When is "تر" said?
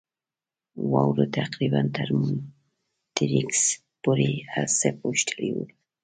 1.97-2.07